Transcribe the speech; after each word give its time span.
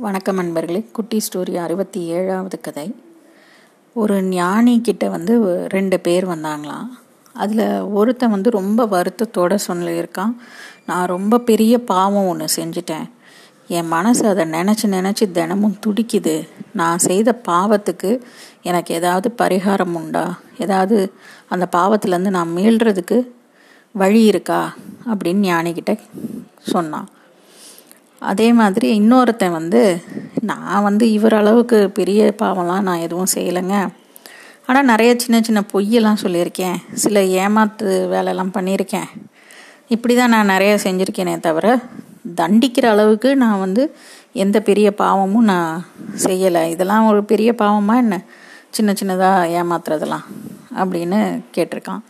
வணக்கம் 0.00 0.34
நண்பர்களே. 0.34 0.86
குட்டி 0.92 1.20
ஸ்டோரி 1.20 1.54
அறுபத்தி 1.54 2.00
ஏழாவது 2.00 2.60
கதை. 2.60 2.94
ஒரு 3.94 4.22
ஞானி 4.22 4.80
கிட்ட 4.80 5.08
வந்து 5.08 5.64
ரெண்டு 5.68 6.00
பேர் 6.00 6.28
வந்தாங்களாம் 6.28 6.86
அதில் 7.32 7.80
ஒருத்தன் 7.80 8.30
வந்து 8.30 8.50
ரொம்ப 8.50 8.86
வருத்தத்தோட 8.86 9.58
சொல்லியிருக்கான் 9.66 10.36
நான் 10.86 11.06
ரொம்ப 11.06 11.38
பெரிய 11.38 11.78
பாவம் 11.78 12.26
ஒன்று 12.26 12.46
செஞ்சிட்டேன். 12.56 13.10
என் 13.68 13.86
மனசு 13.86 14.28
அதை 14.28 14.44
நினச்சி 14.44 14.86
நினச்சி 14.86 15.30
தினமும் 15.30 15.76
துடிக்குது. 15.86 16.48
நான் 16.72 16.98
செய்த 16.98 17.40
பாவத்துக்கு 17.48 18.20
எனக்கு 18.62 18.94
ஏதாவது 18.94 19.34
பரிகாரம் 19.38 19.94
உண்டா? 19.94 20.38
ஏதாவது 20.58 21.12
அந்த 21.48 21.68
பாவத்துலேருந்து 21.72 22.30
நான் 22.30 22.56
மீள்றதுக்கு 22.56 23.26
வழி 23.92 24.24
இருக்கா? 24.24 24.74
அப்படின்னு 25.06 25.52
ஞானிக்கிட்ட 25.52 25.98
சொன்னான். 26.58 27.08
அதே 28.28 28.52
மாதிரி 28.52 28.88
இன்னொருத்தன் 29.00 29.56
வந்து 29.58 30.02
நான் 30.50 30.82
வந்து 30.82 31.12
இவர் 31.12 31.34
அளவுக்கு 31.34 31.90
பெரிய 31.90 32.34
பாவம்லாம் 32.42 32.86
நான் 32.88 33.04
எதுவும் 33.06 33.32
செய்யலைங்க. 33.34 33.76
ஆனால் 34.66 34.84
நிறைய 34.84 35.10
சின்ன 35.16 35.40
சின்ன 35.40 35.60
பொய்யெல்லாம் 35.72 36.22
சொல்லியிருக்கேன். 36.22 36.76
சில 36.94 37.20
ஏமாத்து 37.20 37.86
வேலையெல்லாம் 38.08 38.54
பண்ணியிருக்கேன். 38.56 39.08
இப்படி 39.88 40.14
தான் 40.14 40.32
நான் 40.34 40.52
நிறைய 40.54 40.78
செஞ்சுருக்கேனே 40.84 41.40
தவிர 41.40 41.66
தண்டிக்கிற 42.40 42.86
அளவுக்கு 42.94 43.36
நான் 43.36 43.58
வந்து 43.58 43.82
எந்த 44.32 44.56
பெரிய 44.60 44.94
பாவமும் 44.94 45.48
நான் 45.52 45.86
செய்யலை. 46.26 46.64
இதெல்லாம் 46.64 47.06
ஒரு 47.06 47.24
பெரிய 47.24 47.52
பாவமாக 47.52 48.02
என்ன? 48.04 48.16
சின்ன 48.70 48.92
சின்னதாக 49.00 49.50
ஏமாத்துறதெல்லாம் 49.60 50.26
அப்படின்னு 50.80 51.20
கேட்டிருக்கான். 51.56 52.02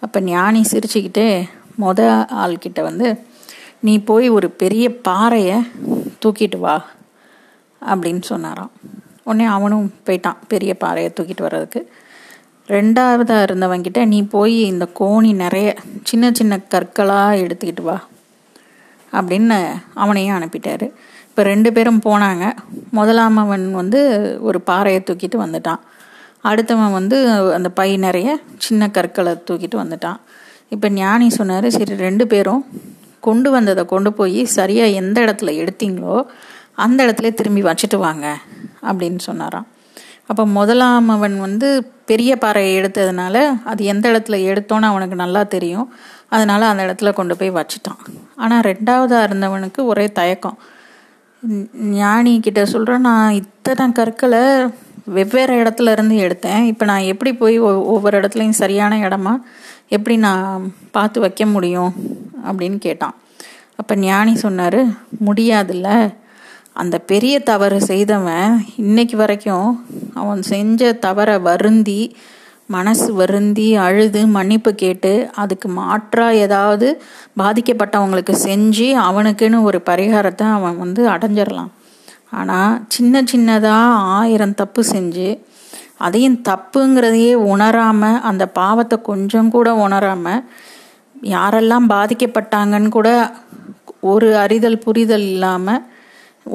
அப்போ 0.00 0.20
ஞானி 0.20 0.60
சிரிச்சுக்கிட்டே 0.72 1.28
மொத 1.80 2.26
ஆள்கிட்ட 2.42 2.80
வந்து 2.82 3.06
நீ 3.86 3.94
போய் 4.08 4.26
ஒரு 4.28 4.48
பெரிய 4.62 4.86
பாறையை 5.08 5.56
தூக்கிட்டு 6.22 6.58
வா 6.64 6.74
அப்படின்னு 7.92 8.22
சொன்னாராம். 8.22 8.72
உடனே 9.28 9.44
அவனும் 9.54 9.86
போயிட்டான் 10.06 10.38
பெரிய 10.52 10.72
பாறையை 10.82 11.12
தூக்கிட்டு 11.16 11.46
வர்றதுக்கு. 11.46 11.80
ரெண்டாவதாக 12.74 13.46
இருந்தவங்கிட்ட 13.46 14.00
நீ 14.12 14.18
போய் 14.34 14.56
இந்த 14.72 14.86
கோணி 15.00 15.30
நிறைய 15.44 15.68
சின்ன 16.10 16.30
சின்ன 16.38 16.58
கற்களாக 16.74 17.40
எடுத்துக்கிட்டு 17.44 17.82
வா 17.82 17.96
அப்படின்னு 19.12 19.58
அவனையும் 20.02 20.36
அனுப்பிட்டாரு. 20.38 20.86
இப்போ 21.28 21.42
ரெண்டு 21.52 21.72
பேரும் 21.72 22.00
போனாங்க. 22.04 22.44
முதலாமவன் 22.98 23.66
வந்து 23.80 24.00
ஒரு 24.40 24.60
பாறையை 24.70 25.02
தூக்கிட்டு 25.08 25.38
வந்துட்டான். 25.44 25.82
அடுத்தவன் 26.50 26.96
வந்து 26.98 27.16
அந்த 27.56 27.68
பை 27.80 27.90
நிறைய 28.06 28.28
சின்ன 28.66 28.90
கற்களை 28.96 29.34
தூக்கிட்டு 29.50 29.76
வந்துட்டான். 29.82 30.18
இப்போ 30.74 30.88
ஞானி 30.88 31.30
சொன்னார் 31.30 31.68
சரி 31.70 31.94
ரெண்டு 32.06 32.26
பேரும் 32.26 32.62
கொண்டு 33.26 33.48
வந்ததை 33.50 33.84
கொண்டு 33.84 34.10
போய் 34.18 34.40
சரியாக 34.58 34.96
எந்த 35.00 35.18
இடத்துல 35.26 35.50
எடுத்தீங்களோ 35.62 36.16
அந்த 36.84 36.98
இடத்துல 37.06 37.30
திரும்பி 37.38 37.62
வச்சுட்டு 37.62 37.98
வாங்க 38.06 38.26
அப்படின்னு 38.88 39.20
சொன்னாராம். 39.28 39.66
அப்போ 40.30 40.44
முதலாம் 40.56 41.08
அவன் 41.08 41.34
வந்து 41.46 41.68
பெரிய 42.10 42.32
பாறையை 42.36 42.72
எடுத்ததுனால 42.80 43.36
அது 43.70 43.84
எந்த 43.92 44.04
இடத்துல 44.12 44.36
எடுத்தோன்னு 44.50 44.90
அவனுக்கு 44.90 45.16
நல்லா 45.22 45.42
தெரியும். 45.54 45.88
அதனால் 46.28 46.70
அந்த 46.70 46.82
இடத்துல 46.86 47.10
கொண்டு 47.12 47.34
போய் 47.36 47.56
வச்சுட்டான். 47.58 48.00
ஆனால் 48.36 48.64
ரெண்டாவதாக 48.70 49.26
இருந்தவனுக்கு 49.28 49.80
ஒரே 49.92 50.06
தயக்கம். 50.20 50.58
ஞானி 52.00 52.32
கிட்ட 52.40 52.60
சொல்கிறேன் 52.74 53.06
நான் 53.08 53.36
இத்தனை 53.40 53.86
கற்களை 53.92 54.42
வெவ்வேறு 55.16 55.54
இடத்துல 55.62 55.92
இருந்து 55.96 56.16
எடுத்தேன். 56.26 56.64
இப்போ 56.72 56.84
நான் 56.84 57.08
எப்படி 57.12 57.30
போய் 57.34 57.56
ஒவ்வொரு 57.92 58.14
இடத்துலையும் 58.20 58.60
சரியான 58.62 58.98
இடமா? 59.08 59.34
எப்படி 59.96 60.16
நான் 60.26 60.72
பார்த்து 60.96 61.18
வைக்க 61.20 61.46
முடியும்? 61.46 61.92
அப்படின்னு 62.48 62.78
கேட்டான். 62.78 63.16
அப்போ 63.76 63.94
ஞானி 64.06 64.34
சொன்னார் 64.36 64.80
முடியாதுல்ல. 65.26 65.88
அந்த 66.72 66.96
பெரிய 67.10 67.34
தவறு 67.50 67.78
செய்தவன் 67.90 68.52
இன்னைக்கு 68.82 69.16
வரைக்கும் 69.16 69.70
அவன் 70.14 70.42
செஞ்ச 70.42 70.92
தவறை 71.06 71.36
வருந்தி 71.48 72.00
மனசு 72.66 73.08
வருந்தி 73.14 73.66
அழுது 73.76 74.20
மன்னிப்பு 74.36 74.70
கேட்டு 74.74 75.12
அதுக்கு 75.34 75.68
மாற்றாக 75.78 76.40
ஏதாவது 76.44 76.88
பாதிக்கப்பட்டவங்களுக்கு 77.40 78.34
செஞ்சு 78.48 78.86
அவனுக்குன்னு 79.08 79.58
ஒரு 79.62 79.78
பரிகாரத்தை 79.90 80.46
அவன் 80.58 80.78
வந்து 80.78 81.02
அடைஞ்சிடலாம். 81.14 81.72
ஆனால் 82.40 82.74
சின்ன 82.88 83.22
சின்னதாக 83.32 83.98
ஆயிரம் 84.18 84.58
தப்பு 84.60 84.82
செஞ்சு 84.92 85.28
அதையும் 86.06 86.38
தப்புங்கிறதையே 86.48 87.32
உணராமல் 87.52 88.22
அந்த 88.30 88.44
பாவத்தை 88.60 88.96
கொஞ்சம் 89.10 89.50
கூட 89.50 89.68
உணராமல் 89.84 90.44
யாரெல்லாம் 91.22 91.86
பாதிக்கப்பட்டாங்கன்னு 91.94 92.90
கூட 92.98 93.08
ஒரு 94.12 94.28
அறிதல் 94.44 94.82
புரிதல் 94.84 95.26
இல்லாமல் 95.34 95.84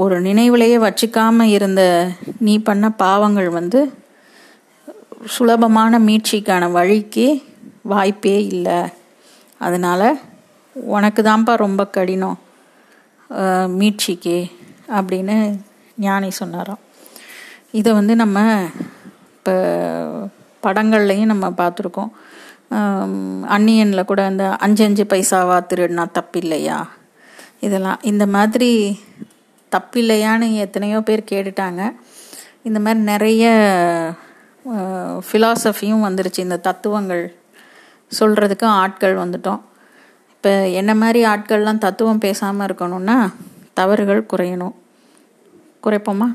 ஒரு 0.02 0.16
நினைவிலேயே 0.28 0.78
வச்சுக்காமல் 0.86 1.54
இருந்த 1.58 1.82
நீ 2.46 2.54
பண்ண 2.68 2.86
பாவங்கள் 3.04 3.50
வந்து 3.60 3.82
சுலபமான 5.36 6.00
மீட்சிக்கான 6.08 6.64
வழிக்கு 6.78 7.28
வாய்ப்பே 7.92 8.38
இல்லை. 8.54 8.80
அதனால் 9.62 10.08
உனக்கு 10.96 11.22
தான்ப்பா 11.30 11.54
ரொம்ப 11.66 11.82
கடினம் 11.98 12.38
மீட்சிக்கு 13.80 14.38
அப்படின்னு 14.98 15.36
ஞானி 16.06 16.30
சொன்னாராம். 16.42 16.82
இதை 17.80 17.92
வந்து 18.00 18.14
நம்ம 18.24 18.40
இப்போ 19.38 19.56
படங்கள்லையும் 20.66 21.32
நம்ம 21.32 21.46
பார்த்துருக்கோம். 21.62 22.12
அன்னியனில் 23.56 24.06
கூட 24.06 24.26
அந்த 24.26 24.46
அஞ்சு 24.66 24.84
அஞ்சு 24.84 25.04
பைசாவா 25.04 25.58
திருடினா 25.70 26.06
தப்பில்லையா? 26.18 26.78
இதெல்லாம் 27.60 28.00
இந்த 28.02 28.28
மாதிரி 28.28 28.72
தப்பில்லையான்னு 29.72 30.48
எத்தனையோ 30.56 31.02
பேர் 31.02 31.30
கேட்டுட்டாங்க. 31.32 31.82
இந்த 32.64 32.80
மாதிரி 32.80 33.04
நிறைய 33.04 33.46
ஃபிலாசபியும் 35.28 36.06
வந்துருச்சு. 36.08 36.40
இந்த 36.40 36.58
தத்துவங்கள் 36.58 37.24
சொல்கிறதுக்கு 38.20 38.66
ஆட்கள் 38.82 39.16
வந்துட்டோம். 39.16 39.62
இப்போ 40.36 40.52
என்ன 40.70 40.96
மாதிரி 40.96 41.20
ஆட்கள்லாம் 41.26 41.84
தத்துவம் 41.86 42.24
பேசாமல் 42.26 42.68
இருக்கணும்னா 42.68 43.18
தவறுகள் 43.74 44.30
குறையணும். 44.34 44.76
குறைப்போமா? 45.86 46.28